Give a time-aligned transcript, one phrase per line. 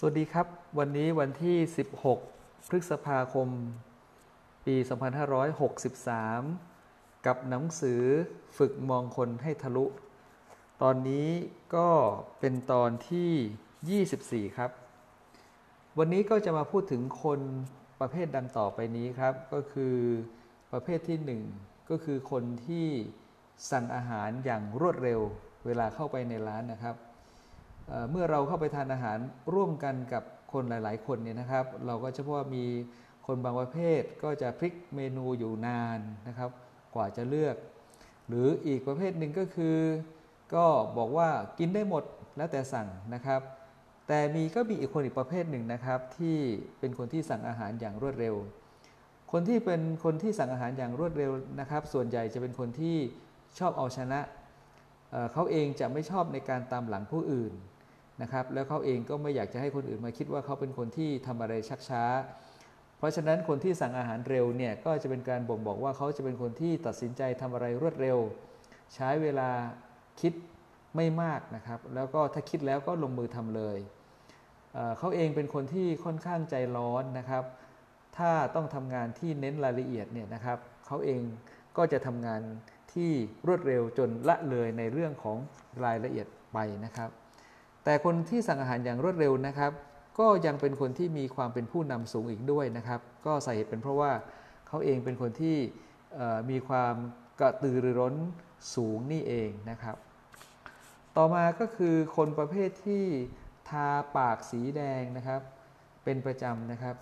[0.00, 0.46] สวัสดีครับ
[0.78, 1.56] วันนี้วันที่
[2.12, 3.48] 16 พฤษภาคม
[4.66, 4.76] ปี
[6.40, 8.02] 2563 กับหนังสือ
[8.58, 9.86] ฝึกมองคนให้ทะลุ
[10.82, 11.28] ตอนนี้
[11.76, 11.88] ก็
[12.40, 14.70] เป็นตอนที่ 24 ครับ
[15.98, 17.40] วันนี้ก็จะมาพูดถึงคน
[18.00, 19.96] ประเภทดังต่อไปนี้ครับ ก็คือ
[20.72, 22.86] ประเภทที่ 1 ก็คือคนที่
[23.70, 25.20] สั่งอาหารอย่างรวดเร็ว
[25.66, 26.96] เวลาเข้าไปในร้านนะครับ
[28.10, 29.18] เมื่อเราเข้าไปทานอาหาร
[29.54, 32.64] ร่วมกันกับคนหลาย ๆ คนเนี่ยนะครับ เราก็เฉพาะมี
[33.26, 36.50] คนบางประเภทก็จะพลิกเมนูอยู่นานนะครับ
[36.94, 37.56] กว่าจะเลือก
[38.28, 39.76] หรืออีกประเภทหนึ่งก็คือ
[40.54, 40.66] ก็
[40.98, 41.28] บอกว่า
[41.58, 42.04] กินได้หมด
[42.36, 43.40] แล้วแต่สั่งนะครับ
[44.08, 46.36] แต่มีก็มีอีกคนอีกประเภทหนึ่งนะครับ ที่
[46.78, 48.34] เป็นคนที่สั่งอาหารอย่างรวดเร็ว
[49.32, 52.96] คนที่เป็นคนที่สั่งอาหารอย่างรวดเร็วนะครับ ส่วนใหญ่จะเป็นคนที่
[53.58, 54.20] ชอบเอาชนะ
[55.32, 57.52] เขาเองจะไม่ชอบในการตามหลังผู้อื่น
[58.22, 62.04] นะครับแล้วเขาเองก็ไม่อยากจะให้คนอื่นมาคิดว่าเขาเป็นคนที่ทำอะไรชักช้า
[62.98, 68.18] เพราะฉะนั้นคนที่สั่งอาหารเร็วเนี่ยก็จะเป็นการบ่งบอกว่าเขาจะเป็นคนที่ตัดสินใจทำอะไรรวดเร็ว
[68.94, 69.50] ใช้เวลา
[70.20, 70.32] คิด
[70.96, 73.78] ไม่มากนะครับแล้วก็ถ้าคิดแล้วก็ลงมือทำเลย
[74.98, 77.44] เขาเองเป็นคนที่ค่อนข้างใจร้อนนะครับ
[78.18, 81.20] ถ้าต้องทำงานที่เน้นรายละเอียดเนี่ยนะครับเขาเอง
[81.76, 82.40] ก็จะทำงาน
[82.92, 83.10] ที่
[83.46, 85.36] รวดเร็วจนละเลยในเรื่องของ
[85.84, 87.10] รายละเอียดไปนะครับ
[87.84, 89.72] แต่คนที่สั่งอาหารอย่างรวดเร็วนะครับ
[90.18, 94.12] ก็ยังเป็นคนที่มีความเป็นผู้นำสูงอีกด้วยนะครับ ก็สาเหตุเป็นเพราะว่า
[94.68, 95.56] เขาเองเป็นคนที่
[96.50, 96.94] มีความ
[97.40, 98.14] กระตือรือร้น
[98.74, 99.96] สูงนี่เองนะครับ
[101.16, 103.04] ต่อมาก็คือคนประเภทที่
[103.68, 105.40] ทาปากสีแดงนะครับ
[106.04, 106.96] เป็นประจำนะครับ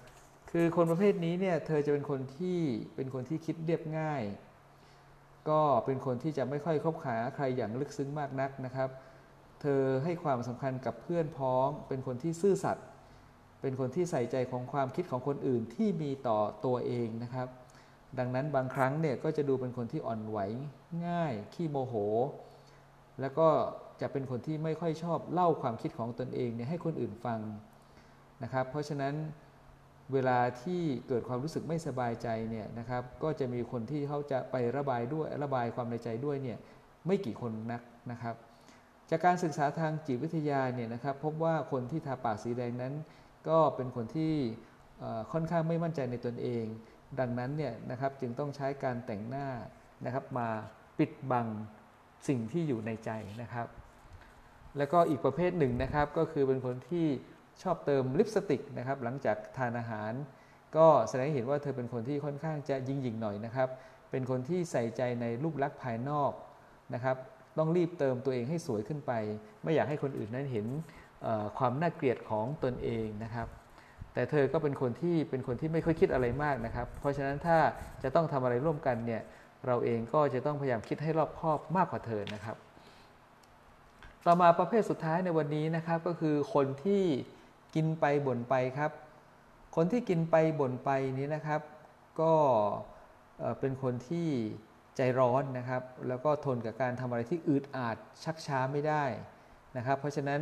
[0.51, 2.59] คือคนประเภทนี้เนี่ยเธอจะเป็นคนที่
[2.95, 4.23] เป็นคนที่คิดเรียบง่าย
[5.49, 8.89] ก็เป็นคนที่จะไม่ค่อยคบหาใครอย่างลึกซึ้งมากนักนะครับ
[9.61, 12.87] เธอให้ความสำคัญกับเพื่อนพ้อง เป็นคนที่ซื่อสัตย์
[13.61, 17.49] เป็นคนที่ใส่ใจของความคิดของคนอื่นที่มีต่อตัวเองนะครับ
[18.19, 20.39] ดังนั้นบางครั้งเนี่ยก็จะดูเป็นคนที่อ่อนไหว
[21.07, 21.95] ง่าย ขี้โมโห
[23.21, 23.49] แล้วก็
[24.01, 27.41] จะเป็นคนที่ไม่ค่อยชอบเล่าความคิดของตนเองเนี่ยให้คนอื่นฟัง
[28.43, 29.15] นะครับ เพราะฉะนั้น
[30.13, 36.59] เวลาที่เกิดความรู้สึกไม่สบายใจเนี่ยนะครับ ก็จะมีคนที่เขาจะไประบายด้วย ระบายความในใจด้วยเนี่ย
[37.07, 38.35] ไม่กี่คนนักนะครับ
[39.11, 42.95] จากการศึกษาทางจิตวิทยาเนี่ยนะครับพบว่าคนที่ทาปากสีแดงนั้น
[43.49, 44.35] ก็เป็นคนที่
[45.33, 46.65] ค่อนข้างไม่มั่นใจในตนเอง
[47.21, 49.49] ดังนั้นเนี่ยนะครับจึงต้องใช้การแต่งหน้า
[50.05, 50.49] นะครับมา
[50.99, 51.47] ปิดบัง
[52.29, 53.11] สิ่งที่อยู่ในใจ
[53.43, 53.67] นะครับ
[54.79, 57.07] แล้วก็อีกประเภทหนึ่งนะครับก็คือเป็นคนที่
[57.63, 60.13] ชอบเติมลิปสติกนะครับหลังจากทานอาหาร
[60.77, 63.69] ก็แสดงให้เห็นว่าเธอเป็นคนที่ค่อนข้างจะยิงยิงหน่อยนะครับ
[64.11, 66.33] เป็นคนที่ใส่ใจในรูปลักษณ์ภายนอก
[66.95, 67.17] นะครับ
[67.59, 69.13] ต้องรีบเติมตัวเองให้สวยขึ้นไป
[69.63, 70.67] ไม่อยากให้คนอื่นนั้นเห็น
[71.59, 73.49] ความน่าเกลียดของตนเองนะครับ
[74.15, 77.59] แต่เธอก็เป็นคนที่เป็นคนที่ไม่ค่อยคิดอะไรมากนะครับ เพราะฉะนั้นถ้า
[78.03, 79.23] จะต้องทำอะไรร่วมกันเนี่ย
[79.67, 82.57] เราเองก็จะต้องพยายามคิดให้รอบคอบมากกว่าเธอนะครับ
[84.27, 87.03] ต่อมาประเภทสุดท้ายในวันนี้นะครับก็คือคนที่
[87.75, 88.91] กินไปบ่นไปครับ
[89.77, 91.61] คนที่กินไปบ่นไปนี้นะครับ
[92.21, 92.33] ก็
[93.61, 94.29] เป็นคนที่
[94.97, 99.05] ใจร้อนนะครับ แล้วก็ทนกับการทำอะไรที่อืดอาดชักช้าไม่ได้
[99.77, 100.41] นะครับ เพราะฉะนั้น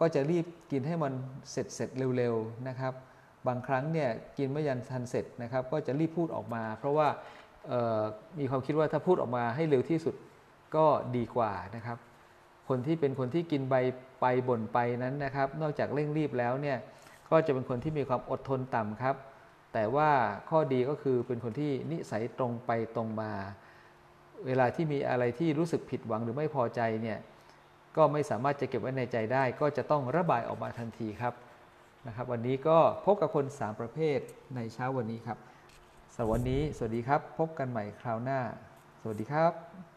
[0.00, 1.12] ก็จะรีบกินให้มัน
[1.50, 2.92] เสร็จเสร็จเร็วๆนะครับ
[3.46, 4.08] บางครั้งเนี่ย
[4.38, 7.08] กินไม่ยันทันเสร็จนะครับ ก็จะรีบพูดออกมา เพราะว่า
[8.38, 10.14] มีความคิดว่าถ้าพูดออกมาให้เร็วที่สุด
[10.76, 10.86] ก็
[11.16, 11.98] ดีกว่านะครับ
[12.68, 13.74] คนที่เป็นคนที่กินใบ
[14.20, 16.78] ไปบ่นไปนั้นนะครับ นอกจากเร่งรีบแล้วเนี่ย
[17.30, 19.14] ก็จะเป็นคนที่มีความอดทนต่ำครับ
[19.74, 20.10] แต่ว่า
[20.50, 23.32] ข้อดีก็คือเป็นคนที่นิสัยตรงไปตรงมา
[24.46, 27.18] เวลาที่มีอะไรที่รู้สึกผิดหวังหรือไม่พอใจเนี่ย
[27.96, 31.34] ก็ไม่สามารถจะเก็บไว้ในใจได้ ก็จะต้องระบายออกมาทันทีครับ
[32.06, 34.18] นะครับวันนี้ก็พบกับคน 3 ประเภท
[34.54, 35.38] ในเช้าวันนี้ครับ
[36.16, 38.40] สวัสดีสวัสดีครับ พบกันใหม่คราวหน้า
[39.00, 39.93] สวัสดีครับ